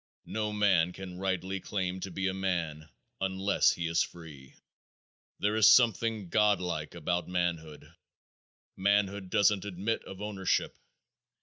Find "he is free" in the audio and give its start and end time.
3.73-4.55